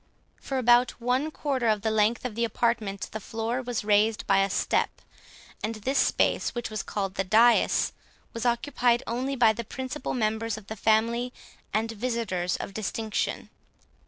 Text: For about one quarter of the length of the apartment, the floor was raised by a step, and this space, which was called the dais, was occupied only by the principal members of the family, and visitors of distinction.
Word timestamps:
For 0.41 0.57
about 0.57 0.99
one 0.99 1.29
quarter 1.29 1.67
of 1.67 1.83
the 1.83 1.91
length 1.91 2.25
of 2.25 2.33
the 2.33 2.43
apartment, 2.43 3.09
the 3.11 3.19
floor 3.19 3.61
was 3.61 3.83
raised 3.83 4.25
by 4.25 4.39
a 4.39 4.49
step, 4.49 4.89
and 5.63 5.75
this 5.75 5.99
space, 5.99 6.55
which 6.55 6.71
was 6.71 6.81
called 6.81 7.13
the 7.13 7.23
dais, 7.23 7.93
was 8.33 8.43
occupied 8.43 9.03
only 9.05 9.35
by 9.35 9.53
the 9.53 9.63
principal 9.63 10.15
members 10.15 10.57
of 10.57 10.65
the 10.65 10.75
family, 10.75 11.31
and 11.71 11.91
visitors 11.91 12.57
of 12.57 12.73
distinction. 12.73 13.51